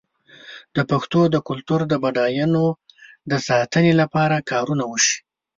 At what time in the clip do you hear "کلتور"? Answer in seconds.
1.47-1.81